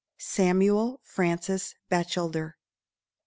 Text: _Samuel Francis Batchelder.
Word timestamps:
_Samuel 0.19 0.97
Francis 1.03 1.75
Batchelder. 1.87 2.57